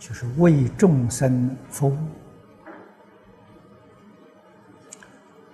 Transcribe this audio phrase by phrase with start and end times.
[0.00, 1.98] 就是为众生服务，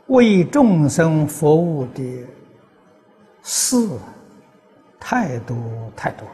[0.07, 2.25] 为众生服务的
[3.43, 3.77] 事
[5.01, 5.57] 太多
[5.97, 6.29] 太多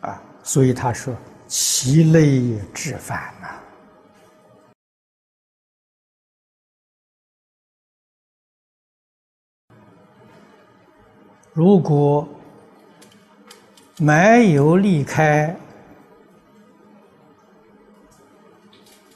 [0.00, 1.14] 啊，所以他说
[1.46, 3.62] 其类至繁呐。
[11.52, 12.28] 如果
[13.98, 15.56] 没有离开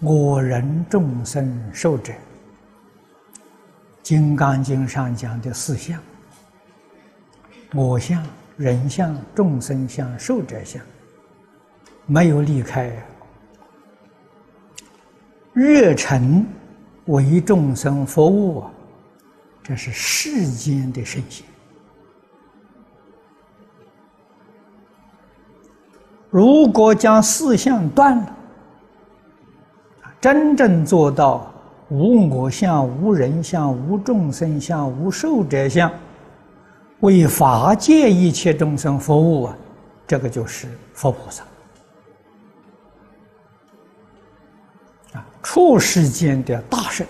[0.00, 2.10] 我人众生受者，
[4.02, 6.00] 《金刚经》上讲的四相：
[7.74, 10.82] 我相、人相、众生相、寿者相，
[12.06, 12.90] 没有离开，
[15.52, 16.46] 热忱
[17.04, 18.64] 为众生服务，
[19.62, 21.44] 这是世间的圣贤。
[26.30, 28.36] 如果将四相断了，
[30.20, 31.52] 真正做到
[31.88, 35.90] 无我相、无人相、无众生相、无寿者相，
[37.00, 39.56] 为法界一切众生服务啊，
[40.06, 41.42] 这个就是佛菩萨
[45.14, 47.04] 啊，处世间的大圣，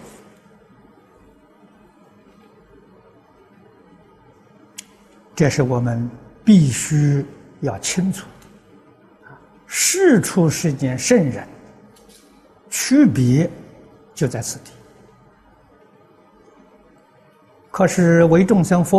[5.35, 6.09] 这是我们
[6.43, 7.27] 必须
[7.61, 8.27] 要清楚。
[9.73, 11.47] 是出世间圣人，
[12.69, 13.49] 区别
[14.13, 14.73] 就在此地。
[17.71, 18.89] 可是为众生佛。